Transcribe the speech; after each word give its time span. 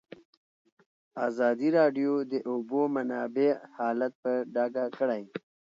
ازادي 1.27 1.69
راډیو 1.79 2.13
د 2.23 2.23
د 2.31 2.33
اوبو 2.51 2.81
منابع 2.95 3.51
حالت 3.75 4.13
په 4.23 4.31
ډاګه 4.53 4.85
کړی. 4.97 5.23